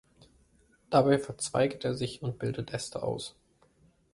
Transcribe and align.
Dabei 0.89 1.19
verzweigt 1.19 1.85
er 1.85 1.93
sich 1.93 2.23
und 2.23 2.39
bildet 2.39 2.73
Äste 2.73 3.03
aus. 3.03 3.35